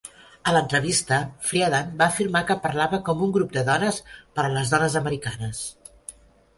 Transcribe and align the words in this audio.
A 0.51 0.53
l'entrevista, 0.53 1.19
Friedan 1.49 1.91
va 2.01 2.07
afirmar 2.07 2.43
que 2.49 2.57
parlava 2.65 3.01
com 3.11 3.23
un 3.29 3.37
grup 3.39 3.55
de 3.61 3.67
dones 3.71 4.03
per 4.17 4.49
a 4.49 4.53
les 4.59 4.77
dones 4.77 5.01
americanes. 5.07 5.67